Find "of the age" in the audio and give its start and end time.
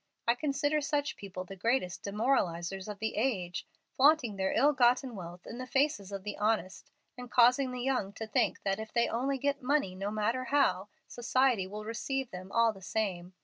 2.87-3.67